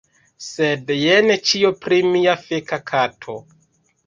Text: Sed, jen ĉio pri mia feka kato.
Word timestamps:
Sed, 0.45 0.93
jen 1.01 1.33
ĉio 1.49 1.71
pri 1.83 2.01
mia 2.15 2.35
feka 2.47 2.81
kato. 2.95 3.39